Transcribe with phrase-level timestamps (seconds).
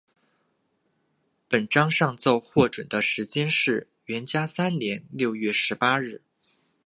[1.47, 6.23] 本章上奏获准的时间是元嘉三年六月十八日。